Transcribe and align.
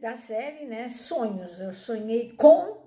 da 0.00 0.14
série, 0.14 0.64
né? 0.66 0.88
Sonhos. 0.88 1.60
Eu 1.60 1.72
sonhei 1.72 2.32
com. 2.32 2.86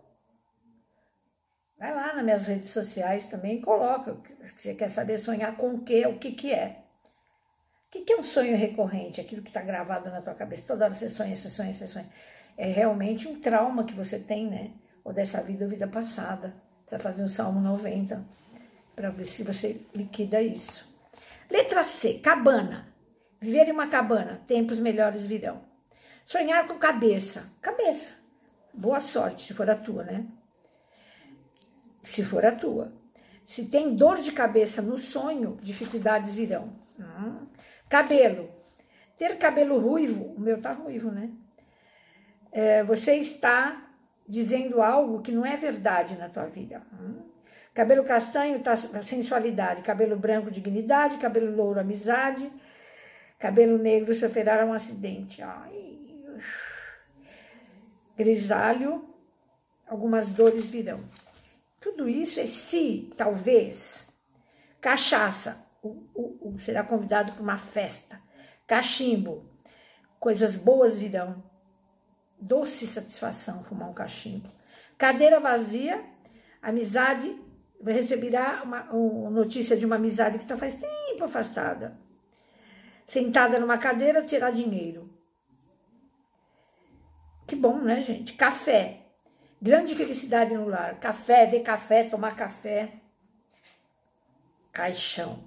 Vai 1.78 1.94
lá 1.94 2.14
nas 2.14 2.24
minhas 2.24 2.48
redes 2.48 2.70
sociais 2.70 3.26
também 3.26 3.58
e 3.58 3.62
coloca. 3.62 4.18
Você 4.42 4.74
quer 4.74 4.90
saber 4.90 5.18
sonhar 5.18 5.56
com 5.58 5.76
o 5.76 5.84
quê? 5.84 6.06
O 6.06 6.18
que, 6.20 6.32
que 6.32 6.54
é? 6.54 6.84
O 7.88 7.92
que, 7.92 8.02
que 8.02 8.14
é 8.14 8.18
um 8.18 8.24
sonho 8.24 8.56
recorrente? 8.56 9.20
Aquilo 9.20 9.42
que 9.42 9.50
está 9.50 9.62
gravado 9.62 10.10
na 10.10 10.22
tua 10.22 10.34
cabeça. 10.34 10.68
Toda 10.68 10.86
hora 10.86 10.94
você 10.94 11.10
sonha, 11.10 11.36
você 11.36 11.50
sonha, 11.50 11.74
você 11.74 11.88
sonha. 11.88 12.10
É 12.58 12.68
realmente 12.68 13.28
um 13.28 13.40
trauma 13.40 13.84
que 13.84 13.94
você 13.94 14.20
tem, 14.20 14.48
né? 14.48 14.72
Ou 15.04 15.12
dessa 15.12 15.42
vida 15.42 15.66
ou 15.66 15.70
vida 15.70 15.88
passada. 15.88 16.56
Você 16.86 17.00
fazer 17.00 17.24
o 17.24 17.30
Salmo 17.30 17.60
90 17.60 18.24
para 18.96 19.10
ver 19.10 19.26
se 19.26 19.44
você 19.44 19.82
liquida 19.94 20.42
isso. 20.42 20.90
Letra 21.50 21.84
C, 21.84 22.20
cabana. 22.20 22.94
Viver 23.40 23.68
em 23.68 23.72
uma 23.72 23.88
cabana, 23.88 24.42
tempos 24.48 24.80
melhores 24.80 25.24
virão. 25.24 25.71
Sonhar 26.26 26.68
com 26.68 26.78
cabeça. 26.78 27.52
Cabeça. 27.62 28.22
Boa 28.74 29.00
sorte, 29.00 29.44
se 29.44 29.54
for 29.54 29.70
a 29.70 29.76
tua, 29.76 30.04
né? 30.04 30.26
Se 32.04 32.24
for 32.24 32.46
a 32.46 32.52
tua. 32.52 32.94
Se 33.46 33.66
tem 33.66 33.96
dor 33.96 34.18
de 34.18 34.32
cabeça 34.32 34.82
no 34.82 34.98
sonho, 34.98 35.58
dificuldades 35.62 36.34
virão. 36.34 36.74
Hum. 36.98 37.48
Cabelo. 37.90 38.50
Ter 39.18 39.38
cabelo 39.38 39.78
ruivo, 39.78 40.34
o 40.36 40.40
meu 40.40 40.62
tá 40.62 40.72
ruivo, 40.72 41.12
né? 41.12 41.30
É, 42.52 42.84
você 42.84 43.16
está 43.16 43.90
dizendo 44.28 44.82
algo 44.82 45.22
que 45.22 45.32
não 45.32 45.46
é 45.46 45.58
verdade 45.58 46.16
na 46.16 46.30
tua 46.30 46.46
vida. 46.46 46.82
Hum. 46.94 47.22
Cabelo 47.74 48.04
castanho 48.04 48.62
tá 48.62 48.76
sensualidade, 48.76 49.82
cabelo 49.82 50.18
branco 50.18 50.52
dignidade, 50.52 51.18
cabelo 51.18 51.56
louro 51.56 51.80
amizade, 51.80 52.52
cabelo 53.40 53.78
negro 53.78 54.14
sofrerá 54.14 54.66
um 54.66 54.74
acidente. 54.74 55.42
Ai, 55.42 56.00
grisalho, 58.16 59.10
algumas 59.88 60.30
dores 60.30 60.70
virão. 60.70 61.00
Tudo 61.80 62.08
isso 62.08 62.40
é 62.40 62.48
se, 62.48 63.10
talvez, 63.18 64.08
cachaça, 64.80 65.66
o, 65.82 66.08
o, 66.14 66.54
o, 66.54 66.60
será 66.60 66.84
convidado 66.84 67.34
para 67.34 67.42
uma 67.42 67.58
festa, 67.58 68.22
cachimbo, 68.68 69.50
coisas 70.20 70.58
boas 70.58 70.98
virão, 70.98 71.44
doce 72.40 72.86
satisfação 72.86 73.64
fumar 73.64 73.90
um 73.90 73.94
cachimbo. 73.94 74.48
Cadeira 74.98 75.40
vazia, 75.40 76.04
amizade, 76.62 77.36
receberá 77.84 78.62
uma, 78.64 78.84
uma 78.92 79.30
notícia 79.32 79.76
de 79.76 79.86
uma 79.86 79.96
amizade 79.96 80.38
que 80.38 80.44
está 80.44 80.56
faz 80.56 80.76
tempo 80.76 81.24
afastada. 81.24 81.98
Sentada 83.08 83.60
numa 83.60 83.78
cadeira, 83.78 84.24
tirar 84.24 84.52
dinheiro. 84.52 85.11
Que 87.52 87.56
bom, 87.58 87.80
né, 87.80 88.00
gente? 88.00 88.32
Café. 88.32 89.08
Grande 89.62 89.94
felicidade 89.94 90.54
no 90.54 90.70
lar. 90.70 90.98
Café, 91.02 91.46
ver 91.46 91.60
café, 91.60 92.06
tomar 92.06 92.34
café. 92.34 92.94
Caixão. 94.72 95.44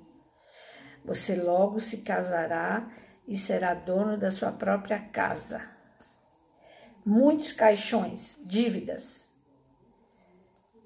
Você 1.02 1.34
logo 1.34 1.80
se 1.80 2.02
casará 2.02 2.90
e 3.26 3.38
será 3.38 3.72
dono 3.72 4.18
da 4.18 4.30
sua 4.30 4.52
própria 4.52 4.98
casa. 4.98 5.62
Muitos 7.06 7.54
caixões, 7.54 8.38
dívidas. 8.44 9.30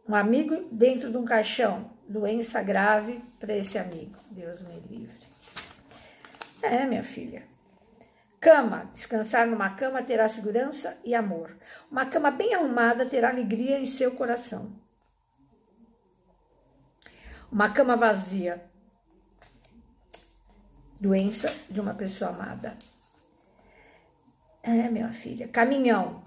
Um 0.08 0.14
amigo 0.14 0.69
dentro 0.70 1.11
de 1.11 1.16
um 1.16 1.24
caixão, 1.24 1.91
doença 2.08 2.62
grave 2.62 3.20
para 3.41 3.56
esse 3.56 3.77
amigo. 3.77 4.16
Deus 4.30 4.62
me 4.62 4.78
livre. 4.83 5.27
É, 6.62 6.86
minha 6.86 7.02
filha. 7.02 7.42
Cama, 8.41 8.91
descansar 8.94 9.47
numa 9.47 9.70
cama 9.70 10.03
terá 10.03 10.28
segurança 10.28 10.97
e 11.05 11.14
amor. 11.14 11.56
Uma 11.91 12.06
cama 12.06 12.31
bem 12.31 12.55
arrumada 12.55 13.05
terá 13.05 13.30
alegria 13.30 13.78
em 13.78 13.86
seu 13.86 14.12
coração. 14.12 14.72
Uma 17.50 17.70
cama 17.70 17.96
vazia, 17.96 18.63
doença 21.01 21.52
de 21.68 21.80
uma 21.80 21.95
pessoa 21.95 22.30
amada. 22.30 22.77
É, 24.63 24.89
minha 24.89 25.11
filha. 25.11 25.48
Caminhão, 25.48 26.23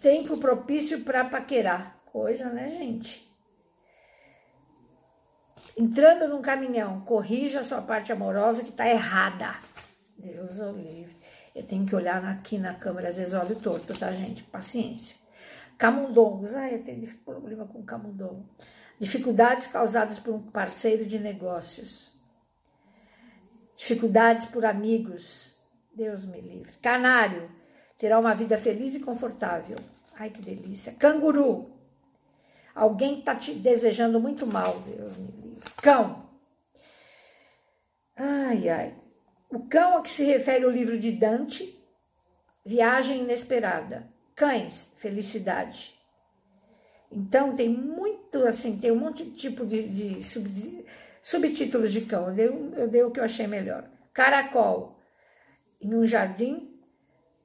tempo 0.00 0.38
propício 0.38 1.00
para 1.02 1.24
paquerar. 1.24 1.98
Coisa, 2.06 2.50
né, 2.50 2.68
gente? 2.68 3.31
Entrando 5.76 6.28
num 6.28 6.42
caminhão, 6.42 7.00
corrija 7.00 7.60
a 7.60 7.64
sua 7.64 7.82
parte 7.82 8.12
amorosa 8.12 8.62
que 8.62 8.70
está 8.70 8.88
errada. 8.88 9.54
Deus 10.16 10.58
o 10.58 10.72
livre. 10.72 11.16
Eu 11.54 11.66
tenho 11.66 11.84
que 11.84 11.94
olhar 11.94 12.24
aqui 12.24 12.58
na 12.58 12.74
câmera, 12.74 13.08
às 13.08 13.16
vezes 13.16 13.34
olho 13.34 13.56
torto, 13.56 13.98
tá, 13.98 14.12
gente? 14.12 14.42
Paciência. 14.44 15.16
Camundongos. 15.76 16.54
Ah, 16.54 16.70
eu 16.70 16.82
tenho 16.82 17.12
problema 17.18 17.66
com 17.66 17.82
camundongo. 17.82 18.48
Dificuldades 18.98 19.66
causadas 19.66 20.18
por 20.18 20.34
um 20.34 20.42
parceiro 20.42 21.04
de 21.04 21.18
negócios. 21.18 22.12
Dificuldades 23.76 24.44
por 24.46 24.64
amigos. 24.64 25.56
Deus 25.94 26.24
me 26.24 26.40
livre. 26.40 26.72
Canário. 26.80 27.50
Terá 27.98 28.18
uma 28.18 28.34
vida 28.34 28.56
feliz 28.58 28.94
e 28.94 29.00
confortável. 29.00 29.76
Ai, 30.18 30.30
que 30.30 30.40
delícia. 30.40 30.92
Canguru. 30.92 31.71
Alguém 32.74 33.18
está 33.18 33.34
te 33.34 33.52
desejando 33.52 34.18
muito 34.20 34.46
mal. 34.46 34.80
Deus 34.80 35.16
me 35.16 35.30
livre. 35.30 35.62
Cão. 35.82 36.28
Ai, 38.16 38.68
ai. 38.68 38.94
O 39.50 39.66
cão 39.68 39.98
a 39.98 40.02
que 40.02 40.10
se 40.10 40.24
refere 40.24 40.64
o 40.64 40.70
livro 40.70 40.98
de 40.98 41.12
Dante, 41.12 41.78
Viagem 42.64 43.20
Inesperada. 43.20 44.08
Cães, 44.34 44.88
felicidade. 44.96 45.94
Então, 47.10 47.54
tem 47.54 47.68
muito, 47.68 48.38
assim, 48.46 48.78
tem 48.78 48.90
um 48.90 48.98
monte 48.98 49.24
de 49.24 49.32
tipo 49.32 49.66
de, 49.66 49.86
de, 49.88 50.24
sub, 50.24 50.48
subtítulos 51.22 51.92
de 51.92 52.02
cão. 52.02 52.28
Eu 52.28 52.34
dei, 52.34 52.46
eu 52.46 52.88
dei 52.88 53.02
o 53.02 53.10
que 53.10 53.20
eu 53.20 53.24
achei 53.24 53.46
melhor. 53.46 53.84
Caracol, 54.14 54.98
em 55.80 55.94
um 55.94 56.06
jardim, 56.06 56.80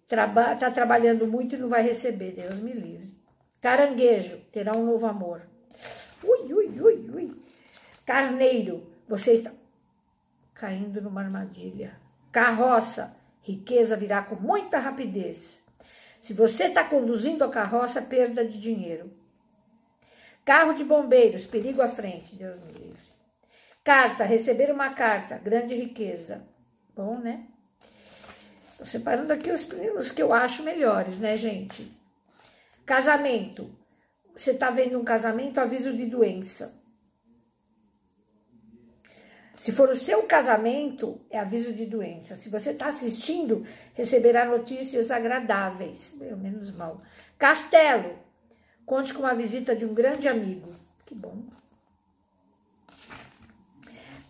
traba, 0.07 0.55
tá 0.55 0.71
trabalhando 0.71 1.27
muito 1.27 1.55
e 1.55 1.57
não 1.57 1.67
vai 1.67 1.81
receber, 1.81 2.31
Deus 2.31 2.55
me 2.61 2.71
livre. 2.71 3.16
Caranguejo, 3.67 4.37
terá 4.49 4.71
um 4.77 4.85
novo 4.85 5.05
amor. 5.05 5.41
Ui, 6.23 6.53
ui, 6.53 6.81
ui, 6.81 7.09
ui. 7.13 7.41
Carneiro, 8.05 8.89
você 9.05 9.33
está 9.33 9.51
caindo 10.53 11.01
numa 11.01 11.19
armadilha. 11.19 11.99
Carroça, 12.31 13.13
riqueza 13.41 13.97
virá 13.97 14.21
com 14.21 14.35
muita 14.35 14.79
rapidez. 14.79 15.61
Se 16.21 16.31
você 16.33 16.67
está 16.67 16.81
conduzindo 16.85 17.43
a 17.43 17.49
carroça, 17.49 18.01
perda 18.01 18.45
de 18.45 18.57
dinheiro. 18.57 19.11
Carro 20.45 20.71
de 20.71 20.85
bombeiros, 20.85 21.45
perigo 21.45 21.81
à 21.81 21.89
frente, 21.89 22.37
Deus 22.37 22.61
me 22.61 22.71
livre. 22.71 23.03
Carta, 23.83 24.23
receber 24.23 24.71
uma 24.71 24.91
carta, 24.91 25.37
grande 25.39 25.75
riqueza. 25.75 26.41
Bom, 26.95 27.19
né? 27.19 27.45
Estou 28.71 28.87
separando 28.87 29.33
aqui 29.33 29.51
os, 29.51 29.67
os 29.97 30.09
que 30.13 30.23
eu 30.23 30.31
acho 30.31 30.63
melhores, 30.63 31.17
né, 31.17 31.35
gente? 31.35 31.96
Casamento. 32.87 33.69
Você 34.33 34.51
está 34.51 34.69
vendo 34.69 34.97
um 34.97 35.03
casamento, 35.03 35.59
aviso 35.59 35.91
de 35.91 36.05
doença. 36.05 36.73
Se 39.55 39.73
for 39.73 39.89
o 39.89 39.95
seu 39.95 40.23
casamento, 40.23 41.19
é 41.29 41.37
aviso 41.37 41.73
de 41.73 41.85
doença. 41.85 42.37
Se 42.37 42.47
você 42.47 42.71
está 42.71 42.87
assistindo, 42.87 43.65
receberá 43.93 44.45
notícias 44.45 45.11
agradáveis, 45.11 46.15
pelo 46.17 46.37
menos 46.37 46.71
mal. 46.71 47.01
Castelo, 47.37 48.17
conte 48.85 49.13
com 49.13 49.25
a 49.25 49.33
visita 49.33 49.75
de 49.75 49.83
um 49.83 49.93
grande 49.93 50.29
amigo. 50.29 50.71
Que 51.05 51.13
bom. 51.13 51.43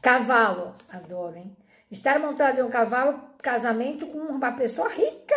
Cavalo, 0.02 0.74
adoro, 0.90 1.36
hein? 1.36 1.56
Estar 1.92 2.20
montado 2.20 2.58
em 2.58 2.64
um 2.64 2.70
cavalo, 2.70 3.22
casamento 3.38 4.08
com 4.08 4.18
uma 4.18 4.52
pessoa 4.54 4.90
rica. 4.90 5.36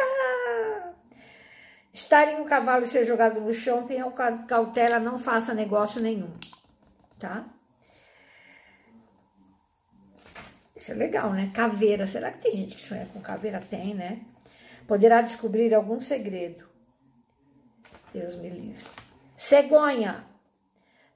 Estar 1.92 2.32
em 2.32 2.40
um 2.40 2.44
cavalo 2.44 2.84
e 2.84 2.88
ser 2.88 3.04
jogado 3.04 3.40
no 3.40 3.52
chão, 3.52 3.84
tenha 3.84 4.08
cautela, 4.46 5.00
não 5.00 5.18
faça 5.18 5.52
negócio 5.52 6.00
nenhum, 6.00 6.32
tá? 7.18 7.44
Isso 10.80 10.92
é 10.92 10.94
legal, 10.94 11.32
né? 11.32 11.50
Caveira. 11.54 12.06
Será 12.06 12.32
que 12.32 12.38
tem 12.38 12.56
gente 12.56 12.76
que 12.76 12.80
sonha 12.80 13.06
com 13.12 13.20
caveira? 13.20 13.60
Tem, 13.60 13.94
né? 13.94 14.22
Poderá 14.86 15.20
descobrir 15.20 15.74
algum 15.74 16.00
segredo. 16.00 16.64
Deus 18.14 18.36
me 18.36 18.48
livre. 18.48 18.82
Cegonha. 19.36 20.24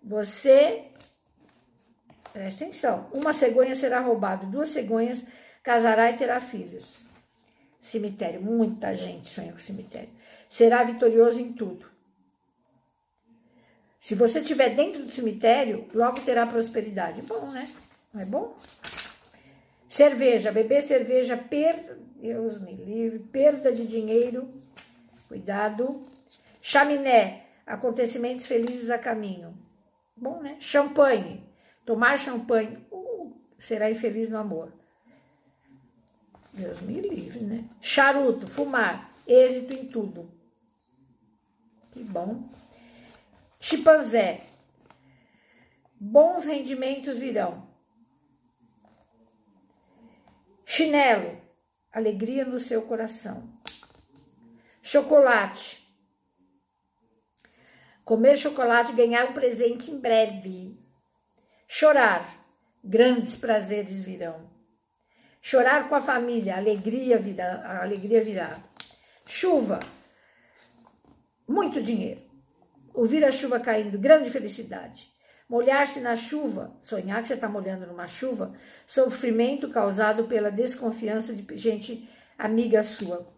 Você. 0.03 0.91
Presta 2.31 2.65
atenção. 2.65 3.09
Uma 3.13 3.33
cegonha 3.33 3.75
será 3.75 4.01
roubada. 4.01 4.45
Duas 4.45 4.69
cegonhas 4.69 5.19
casará 5.63 6.11
e 6.11 6.17
terá 6.19 6.41
filhos. 6.41 7.03
Cemitério. 7.81 8.43
Muita 8.43 8.95
gente 8.95 9.31
sonha 9.31 9.53
com 9.53 9.59
cemitério. 9.59 10.11
Será 10.55 10.85
vitorioso 10.85 11.41
em 11.41 11.53
tudo. 11.53 11.85
Se 13.99 14.15
você 14.15 14.39
estiver 14.39 14.73
dentro 14.77 15.03
do 15.03 15.11
cemitério, 15.11 15.89
logo 15.93 16.21
terá 16.21 16.47
prosperidade. 16.47 17.23
Bom, 17.23 17.51
né? 17.51 17.69
Não 18.13 18.21
é 18.21 18.25
bom? 18.25 18.57
Cerveja, 19.89 20.53
beber 20.53 20.83
cerveja 20.85 21.37
per, 21.37 21.99
Deus 22.15 22.61
me 22.61 22.73
livre. 22.73 23.19
Perda 23.19 23.73
de 23.73 23.85
dinheiro, 23.85 24.49
cuidado. 25.27 26.07
Chaminé, 26.63 27.47
acontecimentos 27.67 28.47
felizes 28.47 28.91
a 28.91 28.99
caminho. 28.99 29.59
Bom, 30.17 30.41
né? 30.41 30.57
Champanhe, 30.61 31.43
tomar 31.85 32.17
champanhe, 32.17 32.79
uh, 32.93 33.37
será 33.59 33.91
infeliz 33.91 34.31
no 34.31 34.39
amor. 34.39 34.73
Deus 36.53 36.81
me 36.81 37.01
livre, 37.01 37.41
né? 37.41 37.65
Charuto, 37.81 38.47
fumar, 38.47 39.13
êxito 39.27 39.75
em 39.75 39.87
tudo. 39.87 40.44
Que 41.95 42.03
bom. 42.03 42.49
Chimpanzé, 43.61 44.41
bons 45.95 46.45
rendimentos 46.45 47.17
virão. 47.17 47.69
Chinelo, 50.67 51.41
alegria 51.93 52.45
no 52.45 52.59
seu 52.59 52.83
coração. 52.83 53.49
Chocolate, 54.83 55.89
comer 58.05 58.39
chocolate 58.39 58.93
ganhar 58.93 59.31
um 59.31 59.33
presente 59.33 59.93
em 59.93 60.01
breve. 60.01 60.77
Chorar, 61.69 62.45
grandes 62.83 63.37
prazeres 63.37 64.03
virão. 64.03 64.51
Chorar 65.41 65.89
com 65.89 65.95
a 65.95 66.01
família, 66.01 66.57
alegria 66.57 67.19
virá, 67.19 67.81
alegria 67.81 68.21
virá. 68.21 68.61
Chuva, 69.25 69.79
muito 71.47 71.83
dinheiro. 71.83 72.23
Ouvir 72.93 73.25
a 73.25 73.33
chuva 73.33 73.59
caindo, 73.59 73.99
grande 73.99 74.31
felicidade. 74.31 75.13
Molhar-se 75.49 76.01
na 76.01 76.17
chuva, 76.17 76.75
sonhar 76.83 77.21
que 77.21 77.29
você 77.29 77.35
está 77.35 77.49
molhando 77.49 77.87
numa 77.87 78.07
chuva, 78.07 78.55
sofrimento 78.87 79.69
causado 79.69 80.25
pela 80.25 80.51
desconfiança 80.51 81.35
de 81.35 81.57
gente 81.57 82.09
amiga 82.39 82.83
sua. 82.83 83.29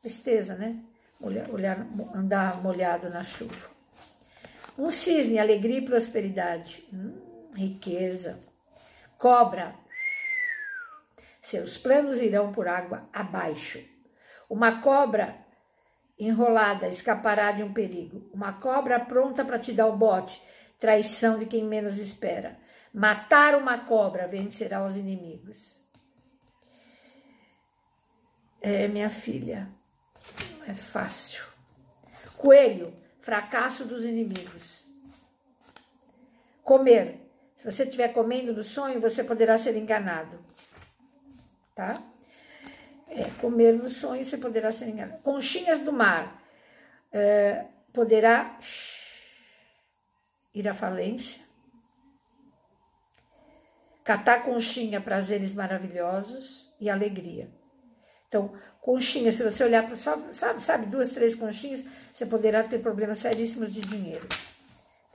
Tristeza, 0.00 0.54
né? 0.54 0.82
Olhar, 1.20 1.50
olhar, 1.50 1.86
andar 2.14 2.62
molhado 2.62 3.08
na 3.08 3.24
chuva. 3.24 3.70
Um 4.78 4.90
cisne, 4.90 5.38
alegria 5.38 5.78
e 5.78 5.84
prosperidade. 5.84 6.86
Hum, 6.92 7.50
riqueza. 7.54 8.38
Cobra. 9.16 9.74
Seus 11.40 11.78
planos 11.78 12.20
irão 12.20 12.52
por 12.52 12.68
água 12.68 13.08
abaixo. 13.12 13.82
Uma 14.48 14.80
cobra 14.80 15.45
enrolada 16.18 16.88
escapará 16.88 17.52
de 17.52 17.62
um 17.62 17.72
perigo. 17.72 18.28
Uma 18.32 18.54
cobra 18.54 18.98
pronta 18.98 19.44
para 19.44 19.58
te 19.58 19.72
dar 19.72 19.86
o 19.86 19.96
bote. 19.96 20.42
Traição 20.78 21.38
de 21.38 21.46
quem 21.46 21.64
menos 21.64 21.98
espera. 21.98 22.58
Matar 22.92 23.54
uma 23.54 23.78
cobra 23.78 24.26
vencerá 24.26 24.84
os 24.84 24.96
inimigos. 24.96 25.82
É, 28.60 28.88
minha 28.88 29.10
filha, 29.10 29.68
é 30.66 30.74
fácil. 30.74 31.44
Coelho, 32.36 32.92
fracasso 33.20 33.84
dos 33.84 34.04
inimigos. 34.04 34.84
Comer. 36.62 37.20
Se 37.56 37.70
você 37.70 37.84
estiver 37.84 38.08
comendo 38.08 38.52
no 38.52 38.62
sonho, 38.62 39.00
você 39.00 39.22
poderá 39.22 39.58
ser 39.58 39.76
enganado. 39.76 40.38
Tá? 41.74 42.02
É, 43.16 43.30
comer 43.40 43.72
no 43.72 43.88
sonho, 43.88 44.22
você 44.22 44.36
poderá 44.36 44.70
ser 44.70 44.88
enganado. 44.88 45.22
Conchinhas 45.22 45.80
do 45.80 45.90
mar. 45.90 46.38
É, 47.10 47.64
poderá 47.90 48.58
ir 50.54 50.68
à 50.68 50.74
falência. 50.74 51.40
Catar 54.04 54.44
conchinha, 54.44 55.00
prazeres 55.00 55.54
maravilhosos 55.54 56.70
e 56.78 56.90
alegria. 56.90 57.48
Então, 58.28 58.52
conchinha, 58.82 59.32
se 59.32 59.42
você 59.42 59.64
olhar 59.64 59.86
para 59.86 59.96
sabe, 59.96 60.62
sabe, 60.62 60.86
duas, 60.86 61.08
três 61.08 61.34
conchinhas, 61.34 61.86
você 62.12 62.26
poderá 62.26 62.64
ter 62.64 62.80
problemas 62.80 63.18
seríssimos 63.18 63.72
de 63.72 63.80
dinheiro. 63.80 64.28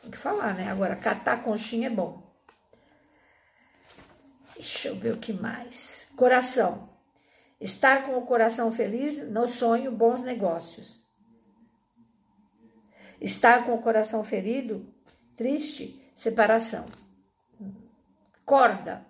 Tem 0.02 0.10
que 0.10 0.18
falar, 0.18 0.56
né? 0.56 0.72
Agora, 0.72 0.96
catar 0.96 1.44
conchinha 1.44 1.86
é 1.86 1.92
bom. 1.92 2.34
Deixa 4.56 4.88
eu 4.88 4.96
ver 4.96 5.14
o 5.14 5.18
que 5.18 5.34
mais. 5.34 6.12
Coração. 6.16 6.91
Estar 7.62 8.06
com 8.06 8.18
o 8.18 8.26
coração 8.26 8.72
feliz, 8.72 9.18
no 9.30 9.48
sonho, 9.48 9.92
bons 9.92 10.22
negócios. 10.22 11.08
Estar 13.22 13.66
com 13.66 13.76
o 13.76 13.82
coração 13.82 14.24
ferido, 14.24 14.86
triste, 15.36 16.04
separação. 16.16 16.86
Corda. 18.44 19.06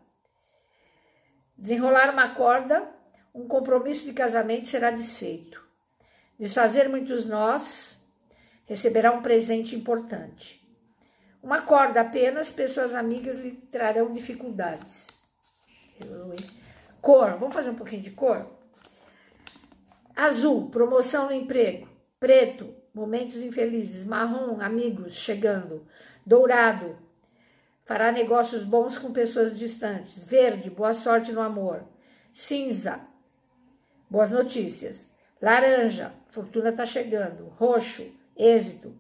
Desenrolar 1.58 2.12
uma 2.12 2.36
corda 2.36 2.94
um 3.34 3.48
compromisso 3.48 4.06
de 4.06 4.14
casamento 4.14 4.68
será 4.68 4.92
desfeito. 4.92 5.64
Desfazer 6.38 6.90
muitos 6.90 7.26
nós, 7.26 8.06
receberá 8.66 9.12
um 9.12 9.22
presente 9.22 9.76
importante. 9.76 10.62
Uma 11.42 11.62
corda 11.62 12.02
apenas, 12.02 12.52
pessoas 12.52 12.94
amigas 12.94 13.38
lhe 13.38 13.52
trarão 13.52 14.14
dificuldades. 14.14 15.08
Cor, 17.02 17.38
vamos 17.38 17.54
fazer 17.54 17.72
um 17.72 17.76
pouquinho 17.76 18.02
de 18.02 18.12
cor? 18.12 18.46
Azul, 20.16 20.70
promoção 20.70 21.26
no 21.28 21.34
emprego. 21.34 21.88
Preto, 22.20 22.74
momentos 22.94 23.38
infelizes. 23.38 24.06
Marrom, 24.06 24.62
amigos 24.62 25.16
chegando. 25.16 25.88
Dourado, 26.26 26.96
fará 27.84 28.12
negócios 28.12 28.64
bons 28.64 28.98
com 28.98 29.12
pessoas 29.12 29.58
distantes. 29.58 30.24
Verde, 30.24 30.70
boa 30.70 30.94
sorte 30.94 31.32
no 31.32 31.42
amor. 31.42 31.84
Cinza, 32.34 33.02
Boas 34.12 34.30
notícias. 34.30 35.10
Laranja, 35.42 36.12
fortuna 36.28 36.68
está 36.68 36.86
chegando. 36.86 37.48
Roxo, 37.58 38.14
êxito. 38.36 38.94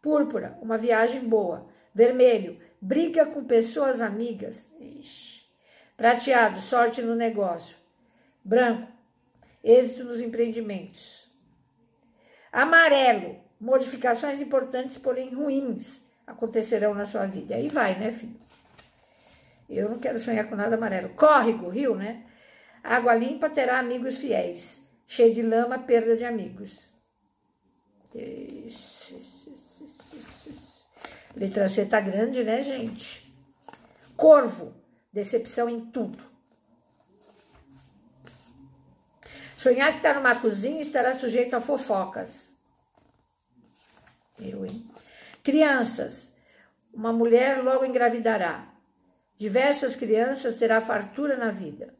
Púrpura, 0.00 0.56
uma 0.62 0.78
viagem 0.78 1.28
boa. 1.28 1.66
Vermelho, 1.92 2.60
briga 2.80 3.26
com 3.26 3.42
pessoas 3.42 4.00
amigas. 4.00 4.72
Ixi. 4.78 5.41
Prateado, 5.96 6.60
sorte 6.60 7.02
no 7.02 7.14
negócio. 7.14 7.76
Branco, 8.44 8.90
êxito 9.62 10.04
nos 10.04 10.20
empreendimentos. 10.20 11.30
Amarelo, 12.52 13.36
modificações 13.60 14.40
importantes, 14.40 14.98
porém 14.98 15.34
ruins, 15.34 16.04
acontecerão 16.26 16.94
na 16.94 17.06
sua 17.06 17.26
vida. 17.26 17.54
Aí 17.54 17.68
vai, 17.68 17.98
né, 17.98 18.12
filho? 18.12 18.40
Eu 19.68 19.88
não 19.88 19.98
quero 19.98 20.18
sonhar 20.18 20.48
com 20.48 20.56
nada 20.56 20.76
amarelo. 20.76 21.10
Córrego, 21.10 21.68
rio, 21.68 21.94
né? 21.94 22.26
Água 22.82 23.14
limpa 23.14 23.48
terá 23.48 23.78
amigos 23.78 24.18
fiéis. 24.18 24.82
Cheio 25.06 25.34
de 25.34 25.42
lama, 25.42 25.78
perda 25.78 26.16
de 26.16 26.24
amigos. 26.24 26.90
Letra 31.34 31.68
C 31.68 31.86
tá 31.86 32.00
grande, 32.00 32.44
né, 32.44 32.62
gente? 32.62 33.32
Corvo, 34.16 34.74
decepção 35.12 35.68
em 35.68 35.86
tudo. 35.90 36.18
Sonhar 39.56 39.92
que 39.92 39.98
está 39.98 40.14
numa 40.14 40.34
cozinha 40.40 40.80
estará 40.80 41.14
sujeito 41.14 41.54
a 41.54 41.60
fofocas. 41.60 42.56
Eu, 44.38 44.66
hein? 44.66 44.90
Crianças, 45.44 46.34
uma 46.92 47.12
mulher 47.12 47.62
logo 47.62 47.84
engravidará. 47.84 48.72
Diversas 49.38 49.94
crianças 49.94 50.56
terá 50.56 50.80
fartura 50.80 51.36
na 51.36 51.50
vida 51.50 51.94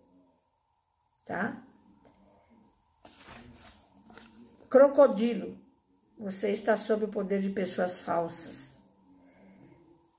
tá? 1.24 1.62
Crocodilo, 4.68 5.58
você 6.18 6.50
está 6.50 6.76
sob 6.76 7.04
o 7.04 7.08
poder 7.08 7.40
de 7.40 7.50
pessoas 7.50 8.00
falsas. 8.00 8.78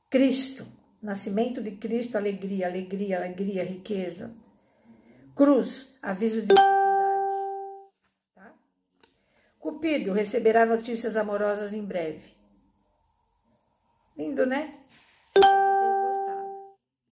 Cristo, 0.10 0.66
nascimento 1.04 1.62
de 1.62 1.72
Cristo, 1.76 2.18
alegria, 2.18 2.68
alegria, 2.68 3.18
alegria, 3.18 3.64
riqueza. 3.64 4.34
Cruz, 5.36 6.00
aviso 6.02 6.42
de 6.42 6.48
dificuldade. 6.48 7.92
Tá? 8.34 8.54
Cupido, 9.60 10.14
receberá 10.14 10.66
notícias 10.66 11.18
amorosas 11.18 11.74
em 11.74 11.84
breve. 11.84 12.24
Lindo, 14.18 14.46
né? 14.46 14.80